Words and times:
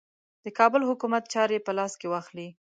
د 0.43 0.45
کابل 0.57 0.81
حکومت 0.89 1.23
چاري 1.33 1.57
په 1.65 1.71
لاس 1.77 1.93
کې 1.99 2.07
واخلي. 2.09 2.47